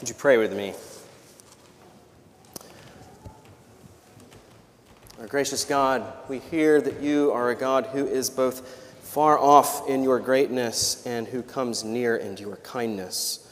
[0.00, 0.72] Would you pray with me?
[5.20, 8.66] Our gracious God, we hear that you are a God who is both
[9.02, 13.46] far off in your greatness and who comes near in your kindness.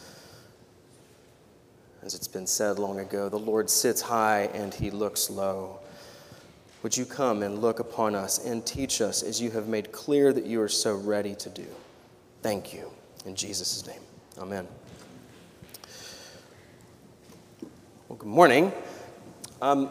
[2.02, 5.80] As it's been said long ago, the Lord sits high and he looks low.
[6.82, 10.32] Would you come and look upon us and teach us as you have made clear
[10.32, 11.66] that you are so ready to do?
[12.40, 12.90] Thank you.
[13.26, 14.00] In Jesus' name,
[14.38, 14.66] amen.
[18.08, 18.72] Well, good morning.
[19.60, 19.90] Um,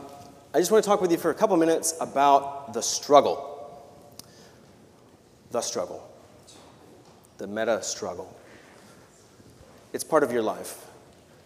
[0.52, 3.80] I just want to talk with you for a couple minutes about the struggle.
[5.52, 6.04] The struggle.
[7.38, 8.36] The meta struggle.
[9.94, 10.84] It's part of your life.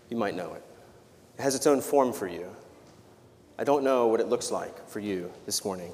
[0.09, 0.63] You might know it.
[1.37, 2.47] It has its own form for you.
[3.59, 5.91] I don't know what it looks like for you this morning,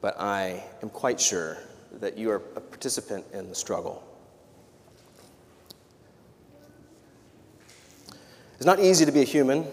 [0.00, 1.58] but I am quite sure
[2.00, 4.02] that you are a participant in the struggle.
[8.56, 9.66] It's not easy to be a human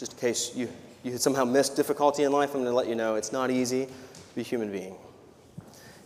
[0.00, 0.66] just in case you,
[1.02, 3.50] you had somehow missed difficulty in life, I'm going to let you know it's not
[3.50, 4.96] easy to be a human being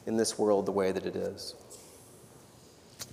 [0.06, 1.54] in this world the way that it is.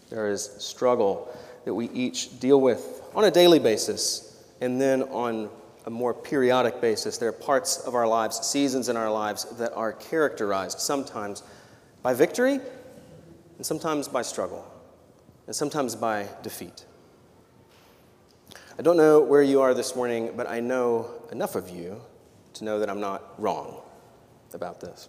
[0.10, 1.32] There is struggle
[1.66, 5.52] that we each deal with on a daily basis, and then on
[5.86, 7.20] a more periodic basis.
[7.20, 11.44] There are parts of our lives, seasons in our lives, that are characterized sometimes
[12.02, 12.60] by victory,
[13.58, 14.66] and sometimes by struggle,
[15.46, 16.86] and sometimes by defeat.
[18.82, 22.02] I don't know where you are this morning, but I know enough of you
[22.54, 23.80] to know that I'm not wrong
[24.56, 25.08] about this.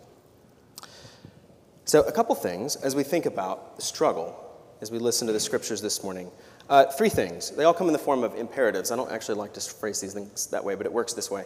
[1.87, 4.37] So, a couple things as we think about the struggle,
[4.83, 6.31] as we listen to the scriptures this morning.
[6.69, 7.49] Uh, three things.
[7.49, 8.91] They all come in the form of imperatives.
[8.91, 11.45] I don't actually like to phrase these things that way, but it works this way.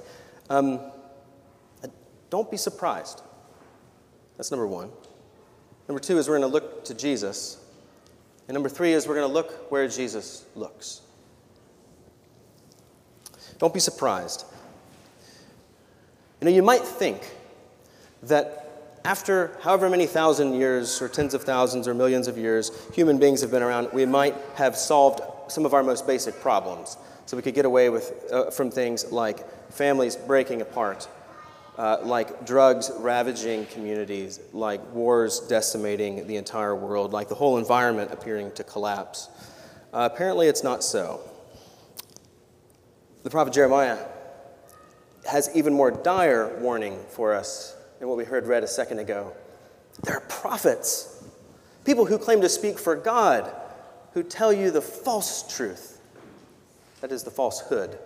[0.51, 0.81] Um,
[2.29, 3.23] don't be surprised.
[4.37, 4.91] That's number one.
[5.87, 7.65] Number two is we're going to look to Jesus.
[8.49, 11.03] And number three is we're going to look where Jesus looks.
[13.59, 14.45] Don't be surprised.
[16.41, 17.35] You know, you might think
[18.23, 18.67] that
[19.05, 23.41] after however many thousand years, or tens of thousands, or millions of years human beings
[23.41, 26.97] have been around, we might have solved some of our most basic problems.
[27.27, 31.09] So we could get away with, uh, from things like families breaking apart,
[31.79, 38.13] uh, like drugs ravaging communities, like wars decimating the entire world, like the whole environment
[38.13, 39.29] appearing to collapse.
[39.93, 41.21] Uh, apparently, it's not so.
[43.27, 43.99] The prophet Jeremiah
[45.29, 49.33] has even more dire warning for us than what we heard read a second ago.
[50.05, 51.25] There are prophets,
[51.85, 53.53] people who claim to speak for God,
[54.15, 56.01] who tell you the false truth,
[57.01, 57.99] that is, the falsehood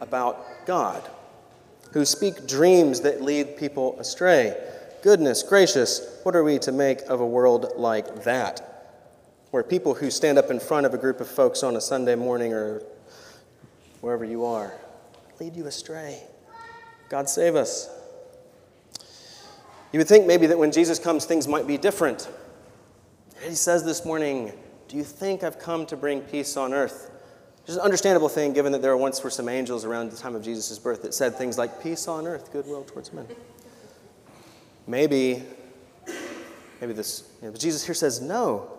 [0.00, 1.02] about God,
[1.90, 4.56] who speak dreams that lead people astray.
[5.02, 8.94] Goodness gracious, what are we to make of a world like that?
[9.50, 12.14] Where people who stand up in front of a group of folks on a Sunday
[12.14, 12.84] morning or
[14.04, 14.74] wherever you are,
[15.40, 16.22] lead you astray.
[17.08, 17.88] God save us.
[19.94, 22.28] You would think maybe that when Jesus comes, things might be different.
[23.40, 24.52] He says this morning,
[24.88, 27.10] Do you think I've come to bring peace on earth?
[27.62, 30.34] Which is an understandable thing, given that there once were some angels around the time
[30.34, 33.26] of Jesus' birth that said things like, Peace on earth, goodwill towards men.
[34.86, 35.42] Maybe,
[36.78, 38.70] maybe this, you know, but Jesus here says, No.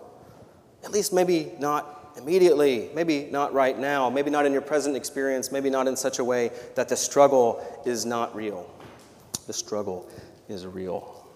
[0.84, 5.52] At least maybe not immediately, maybe not right now, maybe not in your present experience,
[5.52, 8.70] maybe not in such a way that the struggle is not real.
[9.46, 10.08] The struggle
[10.48, 11.26] is real.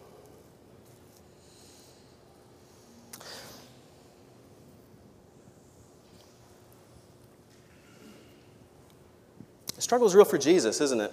[9.76, 11.12] The struggle is real for Jesus, isn't it?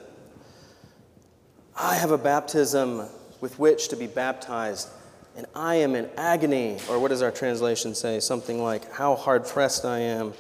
[1.76, 3.08] I have a baptism
[3.40, 4.90] with which to be baptized
[5.38, 6.80] and I am in agony.
[6.90, 8.20] Or what does our translation say?
[8.20, 10.34] Something like, How hard pressed I am.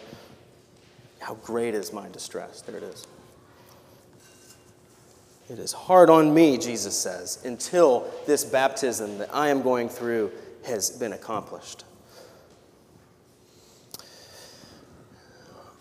[1.19, 2.62] How great is my distress.
[2.62, 3.06] There it is.
[5.50, 10.31] It is hard on me, Jesus says, until this baptism that I am going through
[10.66, 11.86] has been accomplished.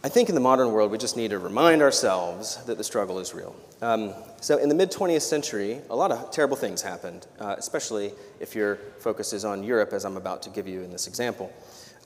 [0.06, 3.18] I think in the modern world, we just need to remind ourselves that the struggle
[3.18, 3.56] is real.
[3.82, 8.12] Um, so, in the mid 20th century, a lot of terrible things happened, uh, especially
[8.38, 11.52] if your focus is on Europe, as I'm about to give you in this example.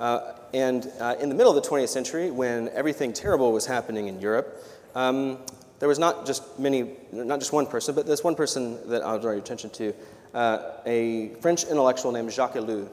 [0.01, 4.09] Uh, and uh, in the middle of the 20th century, when everything terrible was happening
[4.09, 4.65] in Europe,
[4.95, 5.37] um,
[5.79, 9.21] there was not just many, not just one person, but there's one person that I'll
[9.21, 9.95] draw your attention to,
[10.33, 12.89] uh, a French intellectual named Jacques Ellul,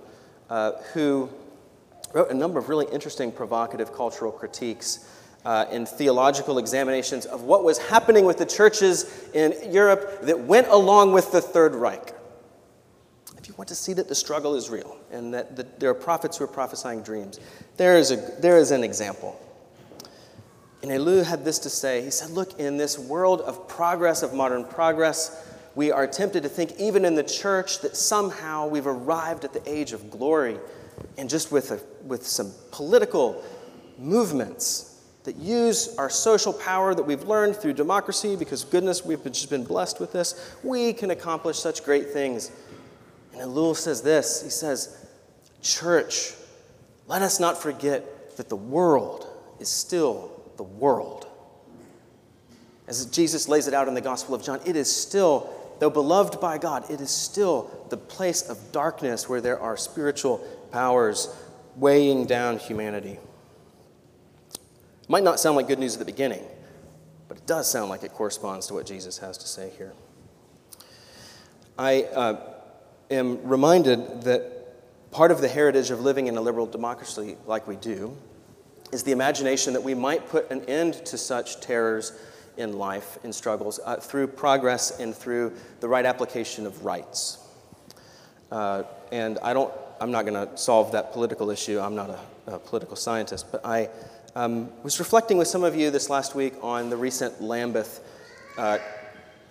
[0.50, 1.30] uh, who
[2.13, 5.07] wrote a number of really interesting, provocative cultural critiques
[5.45, 10.68] uh, and theological examinations of what was happening with the churches in Europe that went
[10.68, 12.13] along with the Third Reich.
[13.38, 15.94] If you want to see that the struggle is real and that the, there are
[15.94, 17.39] prophets who are prophesying dreams,
[17.77, 19.39] there is, a, there is an example.
[20.81, 22.04] And Ellul had this to say.
[22.04, 25.45] He said, Look, in this world of progress, of modern progress,
[25.75, 29.62] we are tempted to think, even in the church, that somehow we've arrived at the
[29.69, 30.57] age of glory.
[31.17, 33.44] And just with, a, with some political
[33.97, 39.49] movements that use our social power that we've learned through democracy, because goodness, we've just
[39.49, 42.51] been blessed with this, we can accomplish such great things.
[43.33, 45.05] And Ellul says this He says,
[45.61, 46.33] Church,
[47.07, 49.27] let us not forget that the world
[49.59, 51.27] is still the world.
[52.88, 56.39] As Jesus lays it out in the Gospel of John, it is still though beloved
[56.39, 61.34] by God, it is still the place of darkness where there are spiritual powers
[61.75, 63.19] weighing down humanity.
[65.08, 66.44] Might not sound like good news at the beginning,
[67.28, 69.94] but it does sound like it corresponds to what Jesus has to say here.
[71.78, 72.54] I uh,
[73.12, 77.75] am reminded that part of the heritage of living in a liberal democracy like we
[77.75, 78.18] do
[78.92, 82.14] is the imagination that we might put an end to such terrors
[82.58, 87.38] in life, in struggles, uh, through progress and through the right application of rights.
[88.52, 91.79] Uh, and I don't, I'm not going to solve that political issue.
[91.79, 92.19] I'm not a,
[92.55, 93.89] a political scientist, but I
[94.35, 98.01] um, was reflecting with some of you this last week on the recent Lambeth
[98.57, 98.77] uh,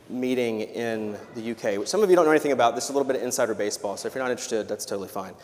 [0.08, 2.74] meeting in the UK, which some of you don't know anything about.
[2.74, 5.08] This is a little bit of insider baseball, so if you're not interested, that's totally
[5.08, 5.34] fine.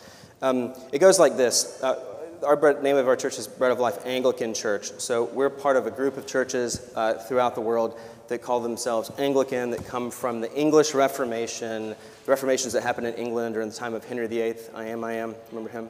[0.41, 2.12] Um, it goes like this uh,
[2.43, 4.91] our name of our church is Bread of Life Anglican Church.
[4.99, 9.11] So we're part of a group of churches uh, throughout the world that call themselves
[9.17, 13.75] Anglican, that come from the English Reformation, the Reformations that happened in England during the
[13.75, 14.55] time of Henry VIII.
[14.75, 15.35] I am, I am.
[15.51, 15.89] Remember him?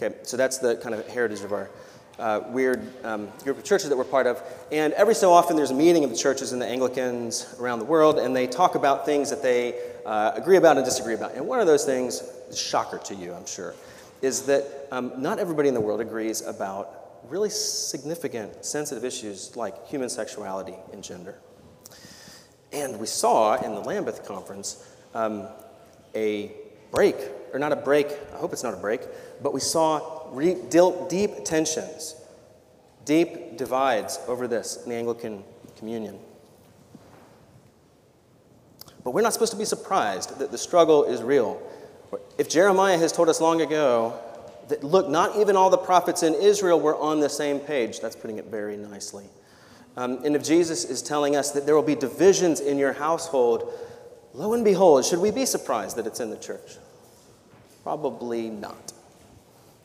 [0.00, 1.70] Okay, so that's the kind of heritage of our
[2.18, 4.42] uh, weird um, group of churches that we're part of.
[4.70, 7.84] And every so often there's a meeting of the churches and the Anglicans around the
[7.84, 11.34] world, and they talk about things that they uh, agree about and disagree about.
[11.34, 13.74] And one of those things is shocker to you, I'm sure
[14.22, 19.86] is that um, not everybody in the world agrees about really significant, sensitive issues like
[19.86, 21.38] human sexuality and gender.
[22.72, 25.48] And we saw in the Lambeth conference um,
[26.14, 26.52] a
[26.90, 27.16] break,
[27.52, 29.02] or not a break, I hope it's not a break,
[29.42, 30.56] but we saw re-
[31.08, 32.16] deep tensions,
[33.04, 35.44] deep divides over this in the Anglican
[35.76, 36.18] communion.
[39.04, 41.60] But we're not supposed to be surprised that the struggle is real
[42.38, 44.18] if Jeremiah has told us long ago
[44.68, 48.16] that, look, not even all the prophets in Israel were on the same page, that's
[48.16, 49.24] putting it very nicely.
[49.96, 53.72] Um, and if Jesus is telling us that there will be divisions in your household,
[54.34, 56.76] lo and behold, should we be surprised that it's in the church?
[57.82, 58.92] Probably not.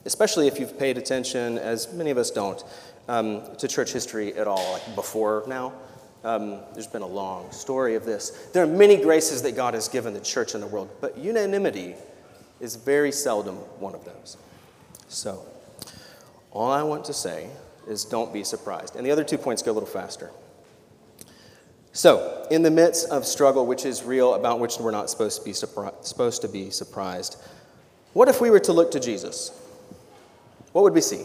[0.05, 2.63] Especially if you've paid attention, as many of us don't,
[3.09, 5.73] um, to church history at all, like before now.
[6.23, 8.49] Um, there's been a long story of this.
[8.53, 11.95] There are many graces that God has given the church and the world, but unanimity
[12.59, 14.37] is very seldom one of those.
[15.07, 15.45] So,
[16.51, 17.49] all I want to say
[17.87, 18.95] is don't be surprised.
[18.95, 20.31] And the other two points go a little faster.
[21.93, 25.45] So, in the midst of struggle, which is real, about which we're not supposed to
[25.45, 27.37] be, surpri- supposed to be surprised,
[28.13, 29.51] what if we were to look to Jesus?
[30.73, 31.23] What would we see?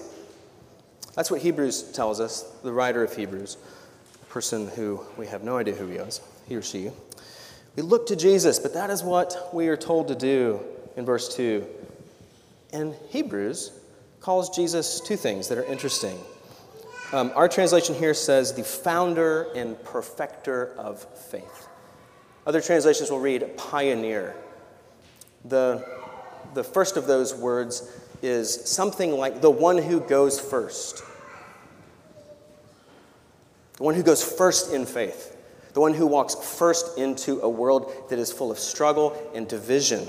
[1.15, 3.59] That's what Hebrews tells us, the writer of Hebrews,
[4.23, 6.91] a person who we have no idea who he is, he or she.
[7.77, 10.61] We look to Jesus, but that is what we are told to do
[10.97, 11.67] in verse 2.
[12.73, 13.73] And Hebrews
[14.21, 16.19] calls Jesus two things that are interesting.
[17.13, 21.69] Um, our translation here says the founder and perfecter of faith.
[22.47, 24.35] Other translations will read pioneer.
[25.45, 25.87] The,
[26.55, 31.05] the first of those words is something like the one who goes first.
[33.77, 35.37] The one who goes first in faith.
[35.75, 40.07] The one who walks first into a world that is full of struggle and division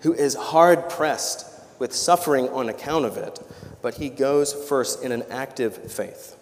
[0.00, 1.46] who is hard pressed
[1.78, 3.40] with suffering on account of it,
[3.82, 6.36] but he goes first in an active faith.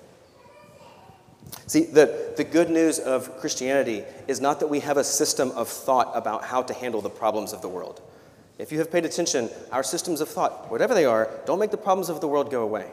[1.67, 5.69] See, the, the good news of Christianity is not that we have a system of
[5.69, 8.01] thought about how to handle the problems of the world.
[8.59, 11.77] If you have paid attention, our systems of thought, whatever they are, don't make the
[11.77, 12.91] problems of the world go away.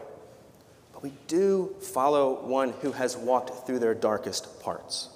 [0.94, 5.10] But we do follow one who has walked through their darkest parts.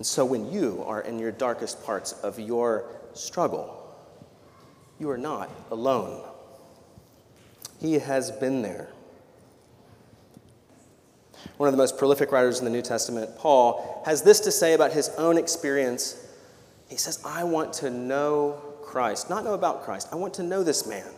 [0.00, 3.86] And so when you are in your darkest parts of your struggle,
[4.98, 6.26] you are not alone.
[7.82, 8.88] He has been there.
[11.58, 14.72] One of the most prolific writers in the New Testament, Paul, has this to say
[14.72, 16.16] about his own experience.
[16.88, 20.08] He says, I want to know Christ, not know about Christ.
[20.12, 21.12] I want to know this man.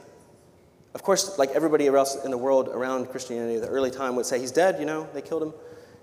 [0.97, 4.41] Of course, like everybody else in the world around Christianity, the early time would say,
[4.41, 5.55] He's dead, you know, they killed him.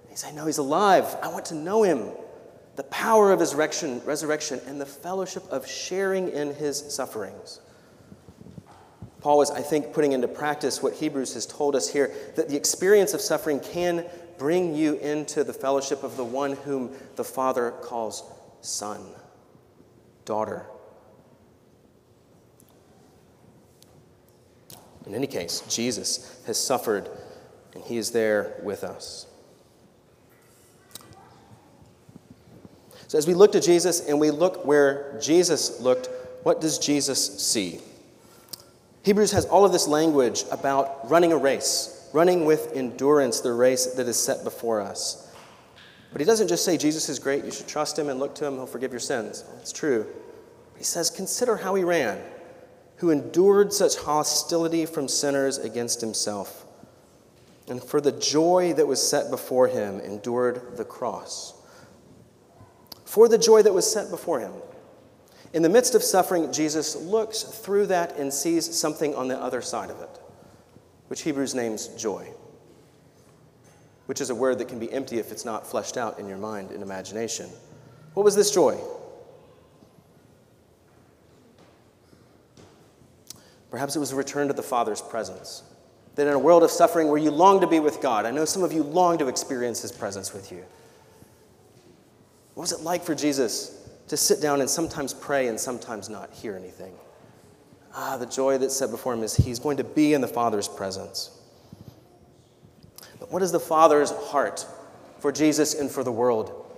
[0.07, 1.17] He'd say, No, he's alive.
[1.21, 2.11] I want to know him
[2.75, 7.59] the power of his resurrection and the fellowship of sharing in his sufferings.
[9.21, 12.55] Paul was, I think, putting into practice what Hebrews has told us here that the
[12.55, 14.05] experience of suffering can
[14.37, 18.23] bring you into the fellowship of the one whom the Father calls
[18.61, 19.01] son,
[20.23, 20.65] daughter.
[25.05, 27.09] In any case, Jesus has suffered
[27.73, 29.25] and he is there with us.
[33.09, 36.09] So, as we look to Jesus and we look where Jesus looked,
[36.43, 37.79] what does Jesus see?
[39.01, 43.87] Hebrews has all of this language about running a race, running with endurance the race
[43.87, 45.35] that is set before us.
[46.11, 48.45] But he doesn't just say, Jesus is great, you should trust him and look to
[48.45, 49.43] him, he'll forgive your sins.
[49.55, 50.05] That's true.
[50.77, 52.21] He says, consider how he ran,
[52.97, 56.63] who endured such hostility from sinners against himself,
[57.67, 61.58] and for the joy that was set before him, endured the cross
[63.09, 64.53] for the joy that was set before him.
[65.53, 69.63] In the midst of suffering, Jesus looks through that and sees something on the other
[69.63, 70.19] side of it,
[71.07, 72.27] which Hebrews names joy,
[74.05, 76.37] which is a word that can be empty if it's not fleshed out in your
[76.37, 77.49] mind and imagination.
[78.13, 78.79] What was this joy?
[83.71, 85.63] Perhaps it was a return to the Father's presence.
[86.13, 88.45] That in a world of suffering where you long to be with God, I know
[88.45, 90.63] some of you long to experience His presence with you.
[92.59, 96.29] What was it like for Jesus to sit down and sometimes pray and sometimes not
[96.33, 96.93] hear anything?
[97.95, 100.67] Ah, the joy that's set before him is he's going to be in the Father's
[100.67, 101.31] presence.
[103.17, 104.67] But what is the Father's heart
[105.19, 106.69] for Jesus and for the world?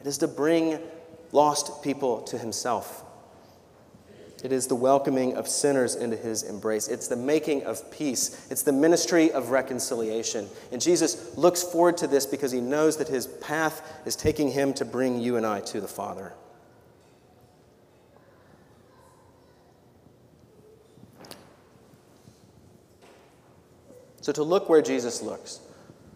[0.00, 0.78] It is to bring
[1.32, 3.02] lost people to himself.
[4.44, 6.86] It is the welcoming of sinners into his embrace.
[6.86, 8.46] It's the making of peace.
[8.50, 10.50] It's the ministry of reconciliation.
[10.70, 14.74] And Jesus looks forward to this because he knows that his path is taking him
[14.74, 16.34] to bring you and I to the Father.
[24.20, 25.60] So, to look where Jesus looks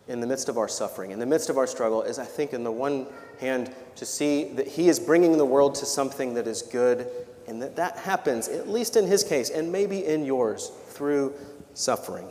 [0.06, 2.52] in the midst of our suffering, in the midst of our struggle, is, I think,
[2.52, 3.06] in the one
[3.40, 7.10] hand, to see that he is bringing the world to something that is good
[7.48, 11.34] and that that happens, at least in his case, and maybe in yours, through
[11.74, 12.28] suffering.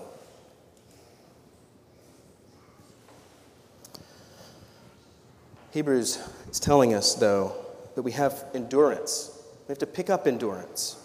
[5.72, 6.20] Hebrews
[6.50, 7.56] is telling us, though,
[7.96, 9.42] that we have endurance.
[9.68, 10.98] We have to pick up endurance.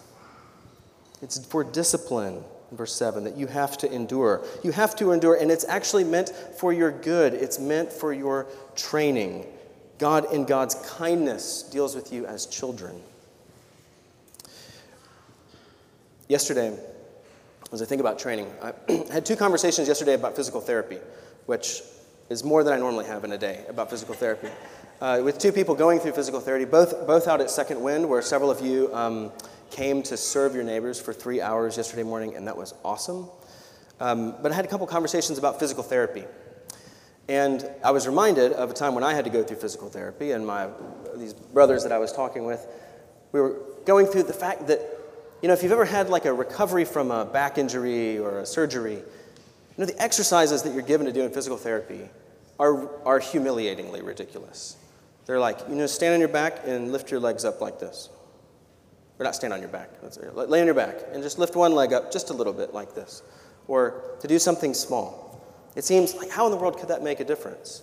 [1.21, 4.45] It's for discipline, verse 7, that you have to endure.
[4.63, 8.47] You have to endure, and it's actually meant for your good, it's meant for your
[8.77, 9.47] training.
[9.99, 13.01] God, in God's kindness, deals with you as children.
[16.33, 16.75] Yesterday,
[17.73, 18.73] as I think about training, I
[19.13, 20.97] had two conversations yesterday about physical therapy,
[21.45, 21.83] which
[22.31, 24.49] is more than I normally have in a day about physical therapy.
[24.99, 28.23] Uh, with two people going through physical therapy, both, both out at Second Wind, where
[28.23, 29.31] several of you um,
[29.71, 33.29] came to serve your neighbors for three hours yesterday morning, and that was awesome.
[34.01, 36.25] Um, but I had a couple conversations about physical therapy.
[37.29, 40.33] And I was reminded of a time when I had to go through physical therapy,
[40.33, 40.69] and my,
[41.15, 42.67] these brothers that I was talking with,
[43.33, 45.02] we were going through the fact that
[45.43, 48.47] you know, if you've ever had like a recovery from a back injury or a
[48.47, 49.03] surgery, you
[49.77, 52.09] know, the exercises that you're given to do in physical therapy
[52.61, 54.77] are, are humiliatingly ridiculous.
[55.27, 58.09] They're like, you know, stand on your back and lift your legs up like this.
[59.19, 59.91] Or not stand on your back,
[60.35, 62.95] lay on your back and just lift one leg up just a little bit like
[62.95, 63.23] this.
[63.67, 65.41] Or to do something small.
[65.75, 67.83] It seems like, how in the world could that make a difference?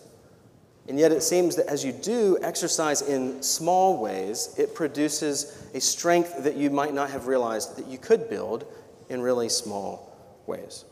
[0.89, 5.79] And yet, it seems that as you do exercise in small ways, it produces a
[5.79, 8.65] strength that you might not have realized that you could build
[9.07, 10.17] in really small
[10.47, 10.85] ways.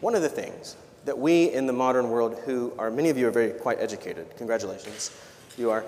[0.00, 3.28] One of the things that we in the modern world, who are many of you
[3.28, 5.12] are very quite educated, congratulations,
[5.56, 5.84] you are.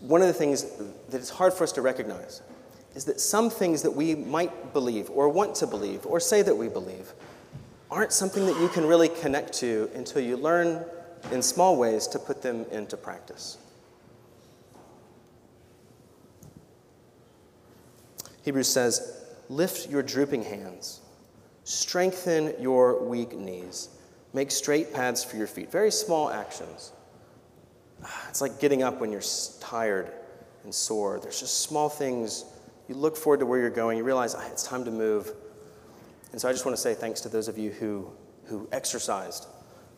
[0.00, 0.64] One of the things
[1.10, 2.42] that it's hard for us to recognize
[2.96, 6.56] is that some things that we might believe or want to believe or say that
[6.56, 7.12] we believe
[7.90, 10.84] aren't something that you can really connect to until you learn
[11.32, 13.58] in small ways to put them into practice.
[18.42, 19.16] Hebrews says,
[19.48, 21.00] Lift your drooping hands,
[21.64, 23.88] strengthen your weak knees,
[24.32, 25.72] make straight paths for your feet.
[25.72, 26.92] Very small actions.
[28.28, 29.22] It's like getting up when you're
[29.60, 30.12] tired
[30.64, 31.18] and sore.
[31.20, 32.44] There's just small things.
[32.88, 35.32] You look forward to where you're going, you realize ah, it's time to move.
[36.32, 38.10] And so I just want to say thanks to those of you who,
[38.44, 39.46] who exercised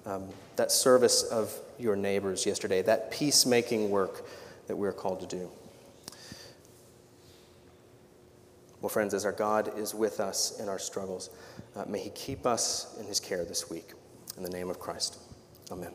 [0.06, 4.26] um, that service of your neighbors yesterday, that peacemaking work
[4.66, 5.50] that we're called to do.
[8.80, 11.30] Well, friends, as our God is with us in our struggles,
[11.76, 13.92] uh, may He keep us in His care this week.
[14.36, 15.18] In the name of Christ.
[15.70, 15.92] Amen.